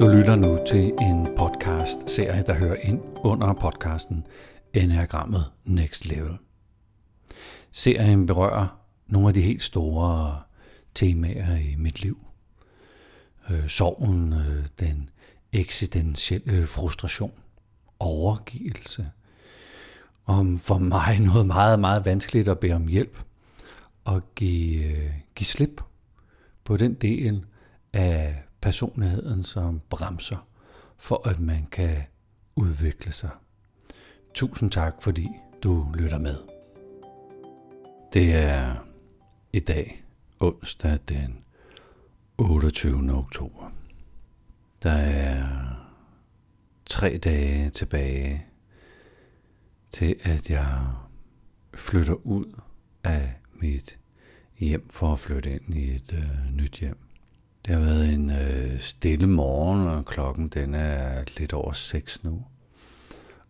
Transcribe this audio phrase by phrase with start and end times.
[0.00, 4.26] Du lytter nu til en podcast-serie, der hører ind under podcasten
[4.74, 6.38] Enagrammet Next Level.
[7.72, 10.40] Serien berører nogle af de helt store
[10.94, 12.18] temaer i mit liv.
[13.50, 15.10] Øh, sorgen, øh, den
[15.52, 17.32] eksistentielle frustration,
[17.98, 19.10] overgivelse.
[20.26, 23.20] Om for mig noget meget, meget vanskeligt at bede om hjælp
[24.04, 25.80] og give, øh, give slip
[26.64, 27.44] på den del
[27.92, 30.48] af personligheden, som bremser
[30.98, 32.02] for, at man kan
[32.56, 33.30] udvikle sig.
[34.34, 35.28] Tusind tak, fordi
[35.62, 36.36] du lytter med.
[38.12, 38.74] Det er
[39.52, 40.04] i dag,
[40.40, 41.44] onsdag den
[42.38, 43.12] 28.
[43.12, 43.72] oktober.
[44.82, 45.46] Der er
[46.86, 48.46] tre dage tilbage
[49.90, 50.86] til, at jeg
[51.74, 52.60] flytter ud
[53.04, 53.98] af mit
[54.58, 57.07] hjem for at flytte ind i et øh, nyt hjem.
[57.68, 62.44] Det har været en øh, stille morgen, og klokken den er lidt over 6 nu.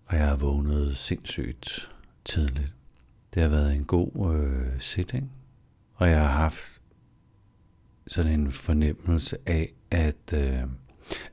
[0.06, 1.90] Og jeg har vågnet sindssygt
[2.24, 2.72] tidligt.
[3.34, 5.32] Det har været en god øh, sitting,
[5.94, 6.82] og jeg har haft
[8.06, 10.62] sådan en fornemmelse af, at, øh,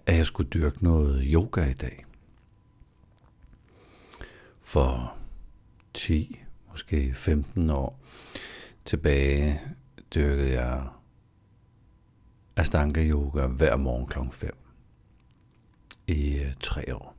[0.06, 2.06] at jeg skulle dyrke noget yoga i dag.
[4.62, 5.18] For
[5.94, 6.40] 10,
[6.72, 8.00] måske 15 år
[8.86, 9.62] tilbage
[10.16, 10.88] dyrkede jeg
[12.58, 14.20] Astanga yoga hver morgen kl.
[14.32, 14.52] 5
[16.08, 17.16] i øh, tre år.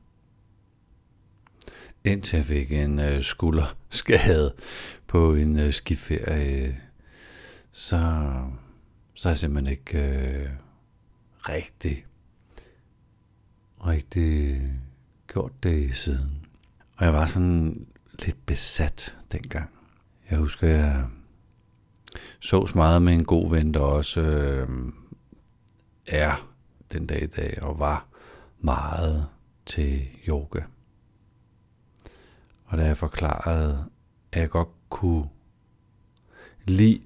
[2.03, 4.53] Indtil jeg fik en øh, skulderskade
[5.07, 6.81] på en øh, skiferie,
[7.71, 8.23] så,
[9.13, 10.49] så er jeg simpelthen ikke øh,
[11.49, 12.05] rigtig,
[13.85, 14.61] rigtig
[15.27, 16.45] gjort det siden.
[16.97, 17.87] Og jeg var sådan
[18.25, 19.69] lidt besat dengang.
[20.29, 21.05] Jeg husker, jeg
[22.39, 24.69] sås meget med en god ven, der også øh,
[26.07, 26.53] er
[26.91, 28.07] den dag i dag, og var
[28.59, 29.27] meget
[29.65, 30.61] til yoga.
[32.65, 33.85] Og da jeg forklarede,
[34.31, 35.29] at jeg godt kunne
[36.65, 37.01] lide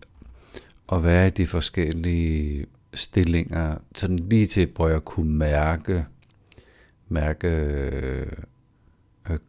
[0.91, 6.05] at være i de forskellige stillinger, sådan lige til, hvor jeg kunne mærke,
[7.07, 8.27] mærke øh,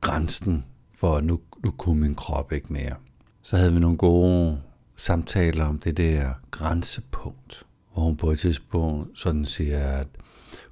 [0.01, 0.65] grænsen
[0.95, 2.97] for, at nu, nu kunne min krop ikke mere.
[3.43, 4.63] Så havde vi nogle gode
[4.97, 10.07] samtaler om det der grænsepunkt hvor hun på et tidspunkt sådan siger, at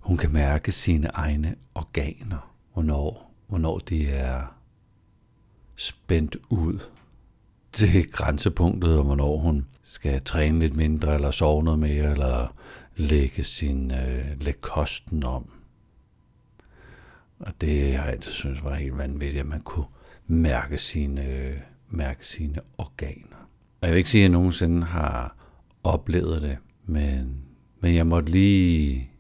[0.01, 4.57] hun kan mærke sine egne organer, hvornår, hvornår de er
[5.77, 6.79] spændt ud
[7.73, 12.55] til grænsepunktet, og hvornår hun skal træne lidt mindre, eller sove noget mere, eller
[12.97, 15.51] lægge, sin, øh, lægge kosten om.
[17.41, 19.87] Og det har jeg altid synes var helt vanvittigt, at man kunne
[20.27, 21.57] mærke sine, øh,
[21.89, 23.49] mærke sine organer.
[23.81, 25.37] Og jeg vil ikke sige, at jeg nogensinde har
[25.85, 26.59] oplevet det,
[26.91, 27.45] men,
[27.81, 29.11] men jeg måtte lige,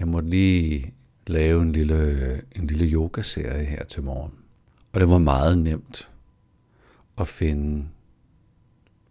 [0.00, 0.94] jeg måtte lige
[1.26, 4.32] lave en lille, en lille yogaserie her til morgen.
[4.92, 6.10] Og det var meget nemt
[7.18, 7.88] at finde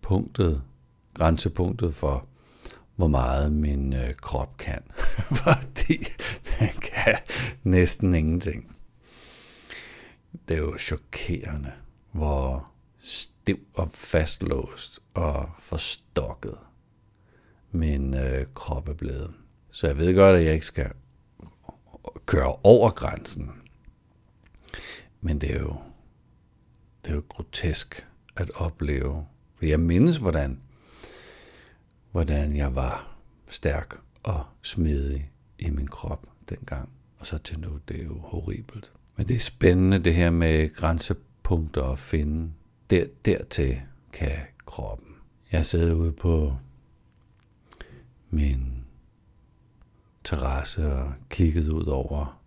[0.02, 0.62] punktet,
[1.14, 2.28] grænsepunktet for,
[2.96, 4.84] hvor meget min øh, krop kan.
[5.44, 5.98] Fordi
[6.60, 7.18] den kan
[7.64, 8.76] næsten ingenting.
[10.48, 11.72] Det er jo chokerende,
[12.12, 16.58] hvor stiv og fastlåst og forstokket
[17.72, 19.32] min øh, krop er blevet.
[19.72, 20.92] Så jeg ved godt, at jeg ikke skal
[22.26, 23.52] køre over grænsen.
[25.22, 25.76] Men det er jo,
[27.04, 29.26] det er jo grotesk at opleve.
[29.56, 30.60] For jeg mindes, hvordan,
[32.12, 36.90] hvordan jeg var stærk og smidig i min krop dengang.
[37.20, 38.94] Og så til nu, det er jo horribelt.
[39.18, 42.52] Men det er spændende det her med grænsepunkter at finde.
[42.90, 43.82] Der, dertil
[44.14, 45.16] kan kroppen.
[45.52, 46.56] Jeg sidder ude på
[48.30, 48.86] min
[50.24, 52.42] terrasse og kiggede ud over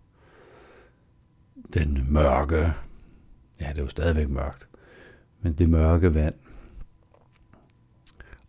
[1.73, 2.73] den mørke,
[3.61, 4.67] ja det er jo stadigvæk mørkt,
[5.41, 6.35] men det mørke vand.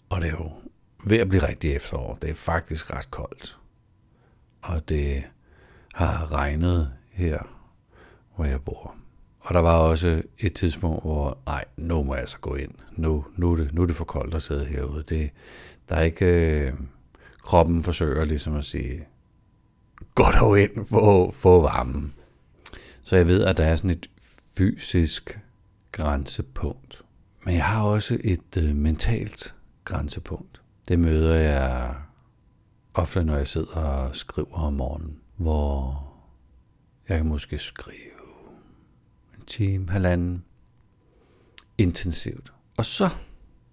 [0.08, 0.52] Og det er jo
[1.06, 2.14] ved at blive rigtig efterår.
[2.14, 3.58] Det er faktisk ret koldt.
[4.62, 5.24] Og det
[5.94, 7.38] har regnet her,
[8.36, 8.94] hvor jeg bor.
[9.40, 12.72] Og der var også et tidspunkt, hvor nej, nu må jeg så gå ind.
[12.92, 15.04] Nu, nu, er, det, nu er det for koldt at sidde herude.
[15.08, 15.30] Det,
[15.88, 16.72] der er ikke, øh,
[17.44, 19.04] kroppen forsøger ligesom at sige,
[20.14, 22.14] gå dog ind, få, få varmen.
[23.02, 24.10] Så jeg ved, at der er sådan et
[24.56, 25.38] fysisk
[25.92, 27.04] grænsepunkt.
[27.44, 29.54] Men jeg har også et øh, mentalt
[29.84, 30.62] grænsepunkt.
[30.88, 31.94] Det møder jeg
[32.94, 36.04] ofte, når jeg sidder og skriver om morgenen, hvor
[37.08, 38.20] jeg kan måske skrive
[39.38, 40.44] en time, halvanden,
[41.78, 42.52] intensivt.
[42.76, 43.08] Og så,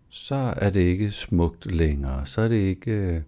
[0.10, 2.26] så er det ikke smukt længere.
[2.26, 3.22] Så er det ikke øh,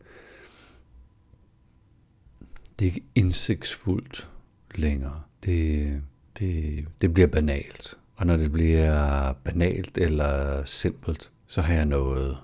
[2.84, 4.30] det er ikke indsigtsfuldt
[4.76, 5.22] længere.
[5.44, 6.02] Det,
[6.40, 7.98] det, det bliver banalt.
[8.16, 12.38] Og når det bliver banalt eller simpelt, så har jeg nået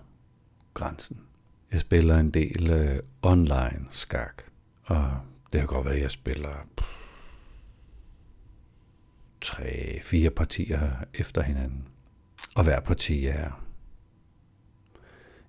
[0.73, 1.17] grænsen.
[1.71, 4.43] Jeg spiller en del øh, online skak,
[4.83, 5.11] og
[5.53, 6.67] det har godt været, at jeg spiller
[9.41, 11.83] tre, fire partier efter hinanden.
[12.55, 13.65] Og hver parti er...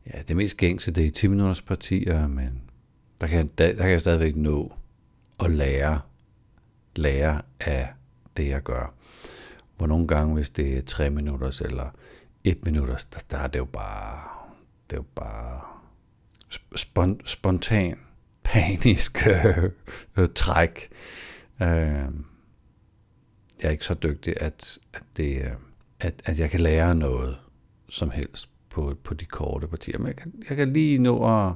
[0.07, 2.63] Ja, det mest gængse, det er 10 minutters partier, men
[3.21, 4.73] der kan, der, der kan jeg stadigvæk nå
[5.45, 6.01] at lære,
[6.97, 7.89] lære af
[8.37, 8.95] det, jeg gør.
[9.77, 11.91] Hvor nogle gange, hvis det er 3 minutters eller
[12.45, 14.21] 1 minutters, der, der er det jo bare,
[14.91, 15.61] det er jo bare
[16.77, 17.99] spon, spontan,
[18.45, 19.27] panisk
[20.17, 20.89] øh, træk.
[21.63, 21.69] Øh,
[23.61, 25.51] jeg er ikke så dygtig, at, at, det, øh,
[26.01, 27.39] at, at jeg kan lære noget
[27.89, 29.99] som helst på, på de korte partier.
[29.99, 31.53] Men jeg kan, jeg kan lige nå at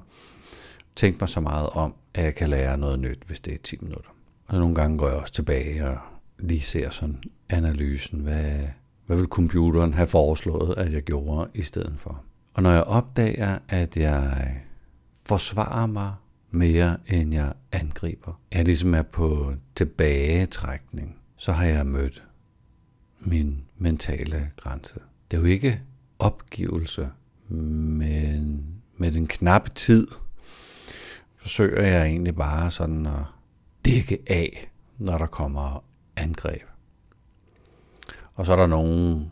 [0.97, 3.77] tænke mig så meget om, at jeg kan lære noget nyt, hvis det er 10
[3.81, 4.11] minutter.
[4.47, 5.99] Og nogle gange går jeg også tilbage og
[6.39, 8.21] lige ser sådan analysen.
[8.21, 8.69] Hvad,
[9.07, 12.25] hvad vil computeren have foreslået, at jeg gjorde i stedet for?
[12.55, 14.57] Og når jeg opdager, at jeg
[15.27, 16.15] forsvarer mig
[16.51, 22.25] mere, end jeg angriber, jeg ligesom er på tilbagetrækning, så har jeg mødt
[23.21, 24.95] min mentale grænse.
[25.31, 25.81] Det er jo ikke
[26.19, 27.09] opgivelse,
[27.49, 30.07] men med den knappe tid
[31.45, 33.23] forsøger jeg egentlig bare sådan at
[33.85, 35.85] dække af, når der kommer
[36.17, 36.63] angreb.
[38.35, 39.31] Og så er der nogle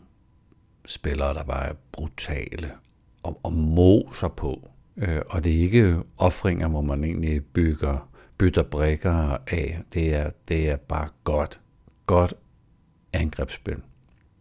[0.85, 2.71] spillere, der bare er brutale
[3.23, 4.69] og, og moser på.
[4.97, 9.81] Øh, og det er ikke offringer, hvor man egentlig bygger, bytter brækker af.
[9.93, 11.59] Det er, det er bare godt,
[12.05, 12.33] godt
[13.13, 13.77] angrebsspil.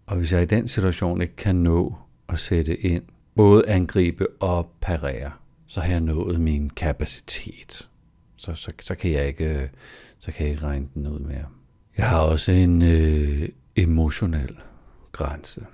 [0.07, 1.97] Og hvis jeg i den situation ikke kan nå
[2.29, 3.03] at sætte ind,
[3.37, 5.31] både angribe og parere,
[5.73, 7.89] så har jeg nået min kapacitet.
[8.37, 9.69] Så, så, så, kan jeg ikke, øh,
[10.19, 11.47] så kan jeg ikke regne den ud mere.
[11.97, 14.57] Jeg har også en øh, emotionel
[15.13, 15.67] grænse,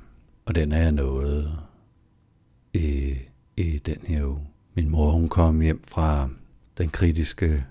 [0.45, 1.59] og den er jeg nået
[2.73, 3.15] i,
[3.57, 4.47] i den her uge.
[4.75, 6.29] Min mor hun kom hjem fra
[6.79, 7.65] den kritiske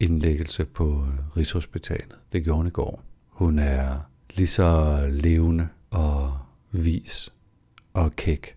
[0.00, 2.18] indlæggelse på øh, Rigshospitalet.
[2.32, 3.02] Det gjorde hun i går.
[3.28, 3.98] Hun er
[4.36, 6.38] lige så levende og
[6.70, 7.32] vis
[7.92, 8.56] og kæk,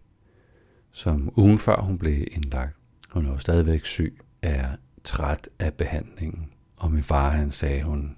[0.91, 2.77] som ugen før hun blev indlagt.
[3.13, 6.49] Hun er jo stadigvæk syg, er træt af behandlingen.
[6.77, 8.15] Og min far han sagde, hun,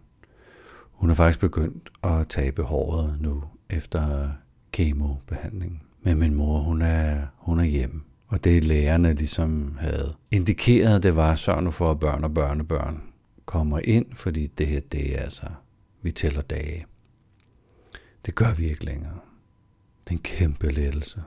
[0.92, 4.30] hun er faktisk begyndt at tabe håret nu efter
[4.72, 5.84] kemobehandling.
[6.02, 8.02] Men min mor, hun er, hun er hjemme.
[8.28, 13.04] Og det lægerne ligesom havde indikeret, det var, sørg nu for, at børn og børnebørn
[13.46, 15.48] kommer ind, fordi det her, det er altså,
[16.02, 16.86] vi tæller dage.
[18.26, 19.20] Det gør vi ikke længere.
[20.04, 21.22] Det er en kæmpe lettelse.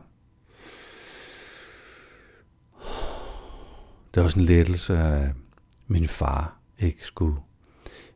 [4.14, 5.30] Det er også en lettelse, at
[5.86, 7.36] min far ikke skulle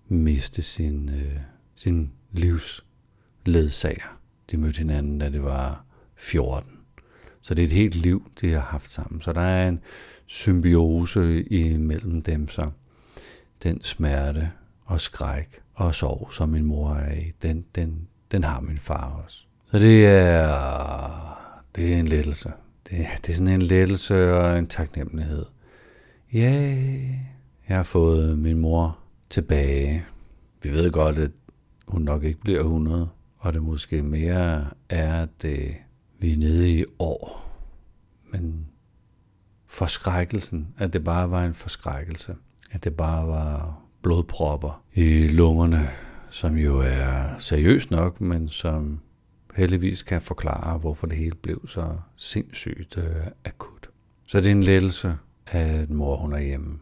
[0.09, 1.37] miste sin, øh,
[1.75, 4.19] sin livsledsager.
[4.51, 5.85] De mødte hinanden, da det var
[6.17, 6.71] 14.
[7.43, 9.21] Så det er et helt liv, de har haft sammen.
[9.21, 9.81] Så der er en
[10.27, 12.71] symbiose imellem dem, så
[13.63, 14.51] den smerte
[14.87, 19.23] og skræk og sorg, som min mor er i, den, den, den har min far
[19.25, 19.45] også.
[19.71, 22.53] Så det er, det er en lettelse.
[22.91, 25.45] Det, det er sådan en lettelse og en taknemmelighed.
[26.33, 26.79] Ja,
[27.69, 28.99] jeg har fået min mor
[29.31, 30.05] tilbage.
[30.63, 31.31] Vi ved godt, at
[31.89, 33.09] hun nok ikke bliver 100,
[33.39, 35.75] og det måske mere er, at det,
[36.19, 37.51] vi er nede i år.
[38.31, 38.67] Men
[39.67, 42.35] forskrækkelsen, at det bare var en forskrækkelse,
[42.71, 45.89] at det bare var blodpropper i lungerne,
[46.31, 49.01] som jo er seriøst nok, men som
[49.55, 53.91] heldigvis kan forklare, hvorfor det hele blev så sindssygt øh, akut.
[54.29, 55.17] Så det er en lettelse,
[55.53, 56.79] at mor hun er hjemme.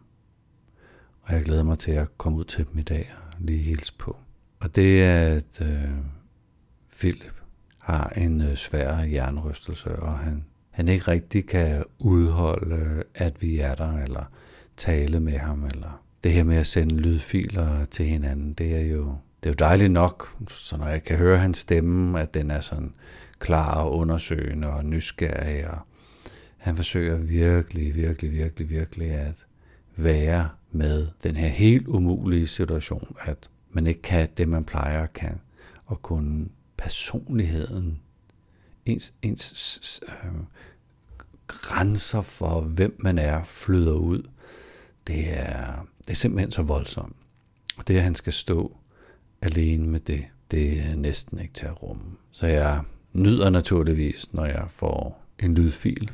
[1.22, 3.92] Og jeg glæder mig til at komme ud til dem i dag og lige hilse
[3.98, 4.16] på.
[4.60, 5.90] Og det er, at øh,
[6.98, 7.34] Philip
[7.78, 13.58] har en øh, svær jernrystelse, og han, han ikke rigtig kan udholde, øh, at vi
[13.58, 14.24] er der, eller
[14.76, 19.14] tale med ham, eller det her med at sende lydfiler til hinanden, det er jo,
[19.42, 22.60] det er jo dejligt nok, så når jeg kan høre hans stemme, at den er
[22.60, 22.94] sådan
[23.38, 25.78] klar og undersøgende og nysgerrig, og
[26.60, 29.46] han forsøger virkelig, virkelig, virkelig, virkelig at
[29.96, 35.12] være med den her helt umulige situation, at man ikke kan det, man plejer at
[35.12, 35.40] kan,
[35.86, 38.00] og kunne personligheden,
[38.86, 40.32] ens, ens øh,
[41.46, 44.28] grænser for, hvem man er, flyder ud.
[45.06, 47.16] Det er, det er simpelthen så voldsomt.
[47.76, 48.76] Og det, at han skal stå
[49.42, 52.16] alene med det, det er næsten ikke til at rumme.
[52.30, 56.10] Så jeg nyder naturligvis, når jeg får en lydfil,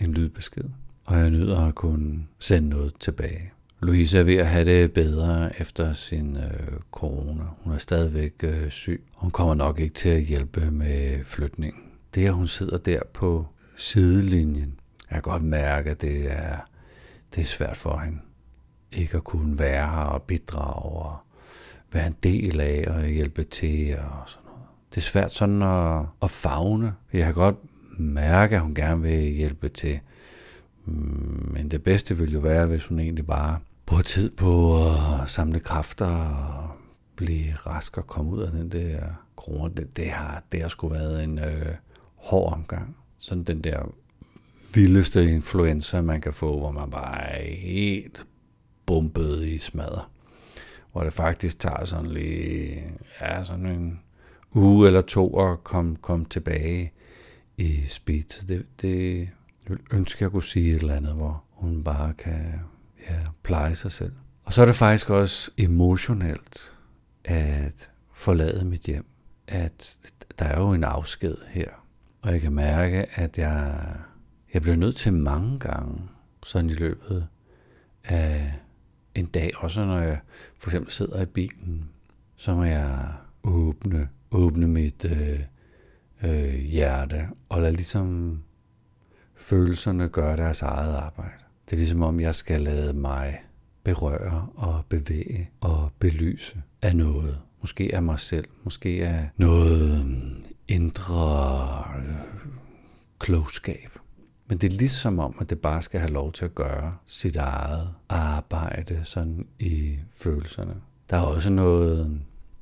[0.00, 0.64] en lydbesked,
[1.04, 3.52] og jeg nyder at kunne sende noget tilbage.
[3.82, 7.42] Louise er ved at have det bedre efter sin øh, corona.
[7.64, 9.04] Hun er stadigvæk øh, syg.
[9.14, 11.82] Hun kommer nok ikke til at hjælpe med flytningen.
[12.14, 14.74] Det, at hun sidder der på sidelinjen,
[15.10, 16.56] jeg kan godt mærke, at det er,
[17.34, 18.18] det er svært for hende.
[18.92, 21.16] Ikke at kunne være her og bidrage og
[21.92, 24.60] være en del af og hjælpe til og sådan noget.
[24.90, 26.94] Det er svært sådan at, at fagne.
[27.12, 27.56] Jeg kan godt
[28.00, 30.00] mærke, at hun gerne vil hjælpe til.
[30.84, 35.28] Mm, men det bedste ville jo være, hvis hun egentlig bare bruger tid på at
[35.28, 36.70] samle kræfter og
[37.16, 39.00] blive rask og komme ud af den der
[39.36, 39.74] krone.
[39.76, 41.74] Det, det, har, det har sgu været en øh,
[42.16, 42.96] hård omgang.
[43.18, 43.94] Sådan den der
[44.74, 48.26] vildeste influenza, man kan få, hvor man bare er helt
[48.86, 50.02] bumpet i smadret.
[50.92, 52.84] Hvor det faktisk tager sådan lige,
[53.20, 54.00] ja, sådan en
[54.54, 56.92] uge eller to at komme, komme tilbage
[57.60, 58.46] i speed.
[58.48, 59.28] Det, det jeg
[59.68, 62.60] vil ønske, jeg kunne sige et eller andet, hvor hun bare kan
[63.08, 64.12] ja, pleje sig selv.
[64.44, 66.78] Og så er det faktisk også emotionelt
[67.24, 69.06] at forlade mit hjem.
[69.48, 69.98] At
[70.38, 71.68] der er jo en afsked her.
[72.22, 73.86] Og jeg kan mærke, at jeg,
[74.54, 76.02] jeg bliver nødt til mange gange,
[76.46, 77.26] sådan i løbet
[78.04, 78.54] af
[79.14, 80.20] en dag, også når jeg
[80.58, 81.88] for eksempel sidder i bilen,
[82.36, 83.12] så må jeg
[83.42, 85.40] åbne, åbne mit øh,
[86.24, 88.38] øh, hjerte og lad ligesom
[89.36, 91.44] følelserne gøre deres eget arbejde.
[91.64, 93.38] Det er ligesom om, jeg skal lade mig
[93.84, 97.38] berøre og bevæge og belyse af noget.
[97.60, 102.14] Måske af mig selv, måske af noget mm, indre øh,
[103.18, 103.98] klogskab.
[104.48, 107.36] Men det er ligesom om, at det bare skal have lov til at gøre sit
[107.36, 110.74] eget arbejde sådan i følelserne.
[111.10, 112.20] Der er også noget,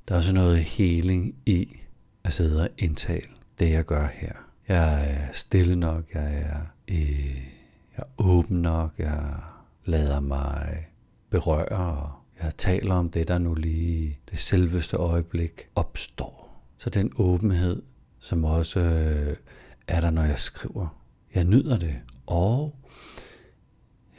[0.08, 1.76] der er også noget healing i
[2.24, 4.32] at sidde og indtale det, jeg gør her.
[4.68, 7.36] Jeg er stille nok, jeg er, øh,
[7.96, 9.34] jeg er åben nok, jeg
[9.84, 10.86] lader mig
[11.30, 12.10] berøre, og
[12.42, 16.62] jeg taler om det, der nu lige det selveste øjeblik opstår.
[16.78, 17.82] Så den åbenhed,
[18.18, 19.36] som også øh,
[19.88, 20.98] er der, når jeg skriver.
[21.34, 21.96] Jeg nyder det,
[22.26, 22.74] og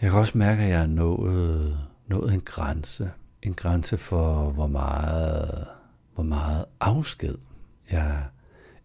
[0.01, 3.11] jeg kan også mærke, at jeg er nået, nået en grænse.
[3.41, 5.67] En grænse for, hvor meget,
[6.13, 7.37] hvor meget afsked
[7.91, 8.23] jeg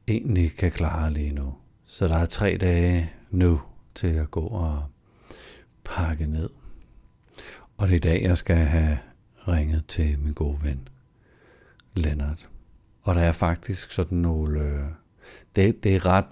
[0.09, 1.55] egentlig kan klare lige nu.
[1.85, 3.61] Så der er tre dage nu
[3.95, 4.85] til at gå og
[5.85, 6.51] pakke ned.
[7.77, 8.99] Og det er i dag, jeg skal have
[9.49, 10.89] ringet til min gode ven,
[11.95, 12.49] Lennart.
[13.03, 14.61] Og der er faktisk sådan nogle...
[14.61, 14.85] Øh,
[15.57, 16.27] det, det er ret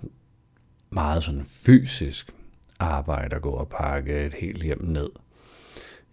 [0.90, 2.32] meget sådan fysisk
[2.78, 5.10] arbejde at gå og pakke et helt hjem ned.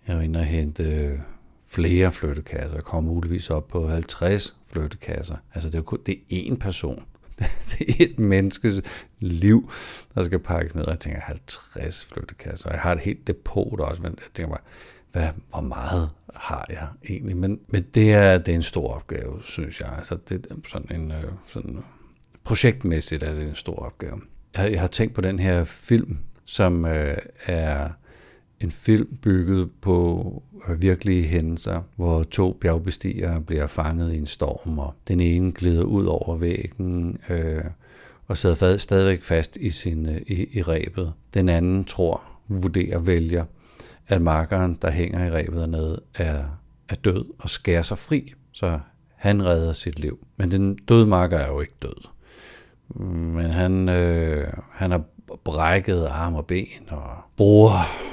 [0.07, 1.21] Jeg er inde og hente
[1.67, 2.73] flere flyttekasser.
[2.73, 5.35] Jeg kommer muligvis op på 50 flyttekasser.
[5.53, 7.05] Altså det er jo kun, det er én person.
[7.69, 8.81] Det er et menneskes
[9.19, 9.71] liv,
[10.15, 10.83] der skal pakkes ned.
[10.83, 12.71] Og jeg tænker 50 flyttekasser.
[12.71, 14.63] Jeg har et helt depot også, men jeg tænker bare,
[15.11, 17.37] hvad, hvor meget har jeg egentlig?
[17.37, 19.93] Men, men det, er, det er en stor opgave, synes jeg.
[19.97, 21.83] Altså det er sådan en øh, sådan
[22.43, 24.21] projektmæssigt er det en stor opgave.
[24.57, 27.89] Jeg, jeg har tænkt på den her film, som øh, er
[28.61, 34.79] en film bygget på øh, virkelige hændelser, hvor to bjergbestigere bliver fanget i en storm,
[34.79, 37.63] og den ene glider ud over væggen øh,
[38.27, 41.13] og sidder stadigvæk fast i, sin, øh, i, i rebet.
[41.33, 43.45] Den anden tror, vurderer, vælger,
[44.07, 46.43] at markeren, der hænger i rebet dernede, er,
[46.89, 48.79] er død og skærer sig fri, så
[49.15, 50.27] han redder sit liv.
[50.37, 52.07] Men den døde marker er jo ikke død.
[53.05, 55.03] Men han, øh, han har
[55.43, 58.09] brækket arm og ben og bruger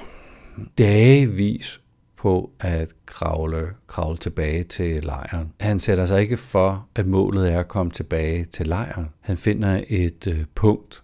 [0.79, 1.81] dagevis
[2.17, 5.53] på at kravle, kravle tilbage til lejren.
[5.61, 9.09] Han sætter sig ikke for, at målet er at komme tilbage til lejren.
[9.21, 11.03] Han finder et øh, punkt,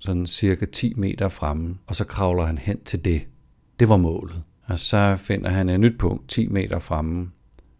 [0.00, 3.26] sådan cirka 10 meter fremme, og så kravler han hen til det.
[3.80, 4.42] Det var målet.
[4.64, 7.30] Og så finder han et nyt punkt 10 meter fremme,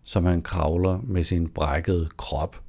[0.02, 2.62] som han kravler med sin brækkede krop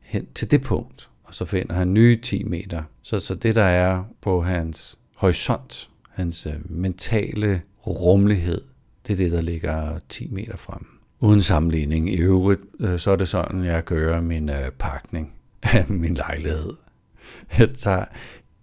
[0.00, 1.10] hen til det punkt.
[1.24, 2.82] Og så finder han nye 10 meter.
[3.02, 8.60] Så, så det, der er på hans horisont, hans øh, mentale rummelighed,
[9.06, 10.86] det er det, der ligger 10 meter frem.
[11.20, 12.12] Uden sammenligning.
[12.12, 16.72] I øvrigt, øh, så er det sådan, jeg gør min øh, pakning af min lejlighed.
[17.58, 18.04] Jeg tager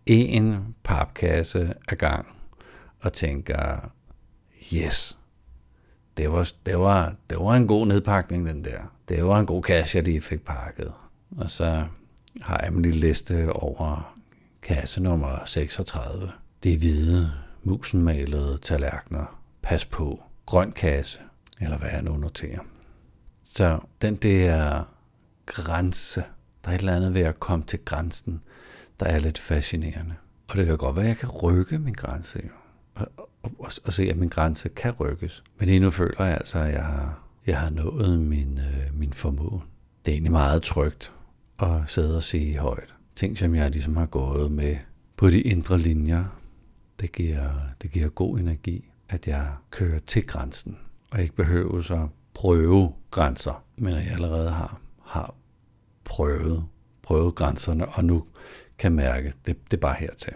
[0.06, 2.28] en papkasse ad gang
[3.00, 3.90] og tænker,
[4.74, 5.18] yes,
[6.18, 8.80] det var, det, var, det var en god nedpakning, den der.
[9.10, 10.92] Det var en god kasse, jeg lige fik pakket.
[11.38, 11.86] Og så
[12.42, 14.16] har jeg en lille liste over
[14.62, 16.32] kasse nummer 36.
[16.64, 17.32] Det er hvide,
[17.64, 19.40] musenmalede tallerkener.
[19.62, 20.24] Pas på.
[20.46, 21.20] Grøn kasse.
[21.62, 22.60] Eller hvad jeg nu noterer.
[23.44, 24.84] Så den der
[25.46, 26.24] grænse,
[26.66, 28.42] der er et eller andet ved at komme til grænsen,
[29.00, 30.16] der er lidt fascinerende.
[30.48, 32.40] Og det kan godt være, at jeg kan rykke min grænse.
[32.44, 32.50] Jo.
[32.96, 33.08] Og,
[33.44, 35.44] og, og se, at min grænse kan rykkes.
[35.60, 39.14] Men lige nu føler jeg altså, at jeg har, jeg har nået min, øh, min
[39.14, 39.62] formål.
[40.06, 41.14] Det er egentlig meget trygt
[41.60, 42.94] at sidde og sige højt.
[43.16, 44.76] Ting, som jeg ligesom har gået med
[45.18, 46.26] på de indre linjer,
[47.04, 47.50] det giver,
[47.82, 50.78] det giver god energi, at jeg kører til grænsen,
[51.12, 55.36] og ikke behøver så prøve grænser, men at jeg allerede har, har
[56.04, 56.66] prøvet,
[57.02, 58.24] prøvet grænserne, og nu
[58.78, 60.34] kan mærke, det, det er bare hertil.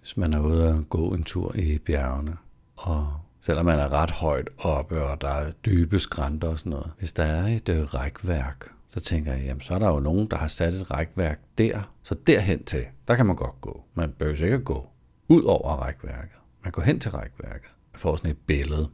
[0.00, 2.36] Hvis man er ude og gå en tur i bjergene,
[2.76, 6.90] og selvom man er ret højt oppe, og der er dybe skrænter og sådan noget,
[6.98, 10.26] hvis der er et øh, rækværk, så tænker jeg, jamen så er der jo nogen,
[10.30, 13.84] der har sat et rækværk der, så derhen til, der kan man godt gå.
[13.94, 14.92] Man behøver ikke at gå
[15.28, 16.36] ud over rækværket.
[16.62, 17.70] Man går hen til rækværket.
[17.92, 18.88] og får sådan et billede.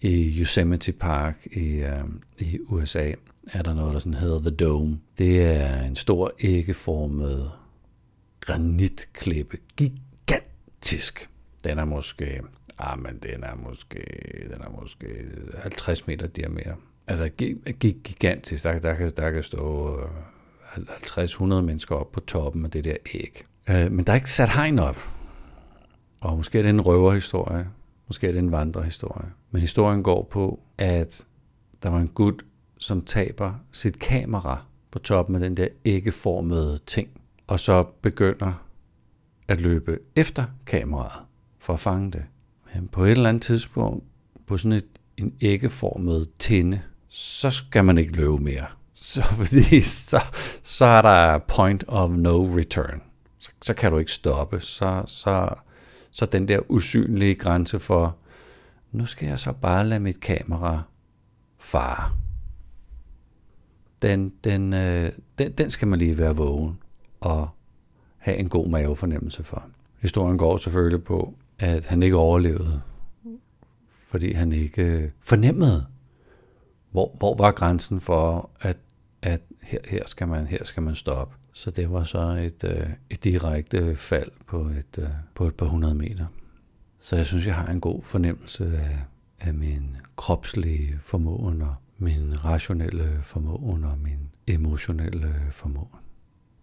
[0.00, 2.04] I Yosemite Park i, øh,
[2.38, 3.12] i USA
[3.52, 5.00] er der noget, der sådan hedder The Dome.
[5.18, 7.50] Det er en stor æggeformet
[8.40, 9.58] granitklippe.
[9.76, 11.30] Gigantisk.
[11.64, 12.40] Den er måske,
[12.78, 14.04] ah, men den er måske,
[14.52, 15.06] den er måske
[15.62, 16.74] 50 meter diameter.
[17.06, 17.28] Altså
[17.80, 18.64] gigantisk.
[18.64, 20.08] Der, der, kan, der kan stå øh,
[20.76, 23.42] 50-100 mennesker op på toppen af det der æg.
[23.70, 25.13] Øh, men der er ikke sat hegn op.
[26.24, 27.68] Og måske er det en røverhistorie.
[28.06, 29.26] Måske er det en vandrehistorie.
[29.50, 31.26] Men historien går på, at
[31.82, 32.44] der var en gut,
[32.78, 37.08] som taber sit kamera på toppen af den der æggeformede ting,
[37.46, 38.66] og så begynder
[39.48, 41.22] at løbe efter kameraet
[41.58, 42.22] for at fange det.
[42.74, 44.04] Men på et eller andet tidspunkt,
[44.46, 48.66] på sådan et, en æggeformet tinde, så skal man ikke løbe mere.
[48.94, 50.24] Så, fordi så,
[50.62, 53.02] så er der point of no return.
[53.38, 54.60] Så, så kan du ikke stoppe.
[54.60, 55.54] Så, så,
[56.14, 58.16] så den der usynlige grænse for,
[58.92, 60.82] nu skal jeg så bare lade mit kamera
[61.58, 62.12] fare.
[64.02, 66.78] Den, den, øh, den, den skal man lige være vågen
[67.20, 67.48] og
[68.18, 69.64] have en god mavefornemmelse for.
[70.00, 72.82] Historien går selvfølgelig på, at han ikke overlevede,
[74.08, 75.86] fordi han ikke øh, fornemmede,
[76.90, 78.78] hvor, hvor var grænsen for, at,
[79.22, 81.36] at her, her, skal man, her skal man stoppe.
[81.56, 85.66] Så det var så et, øh, et direkte fald på et, øh, på et par
[85.66, 86.26] hundrede meter.
[86.98, 88.98] Så jeg synes, jeg har en god fornemmelse af,
[89.40, 96.00] af min kropslige formåen og min rationelle formåen og min emotionelle formåen.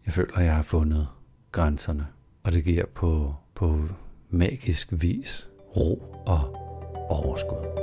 [0.06, 1.08] Jeg føler, at jeg har fundet
[1.52, 2.08] grænserne,
[2.44, 3.80] og det giver på, på
[4.30, 6.56] magisk vis ro og
[7.10, 7.81] overskud.